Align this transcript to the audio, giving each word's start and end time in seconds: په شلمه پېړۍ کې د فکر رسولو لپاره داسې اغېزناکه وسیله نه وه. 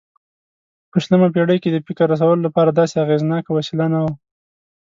په 0.91 0.97
شلمه 1.03 1.27
پېړۍ 1.33 1.57
کې 1.63 1.69
د 1.71 1.77
فکر 1.87 2.05
رسولو 2.13 2.45
لپاره 2.47 2.71
داسې 2.79 2.95
اغېزناکه 3.03 3.49
وسیله 3.57 3.85
نه 3.93 3.99
وه. 4.03 4.11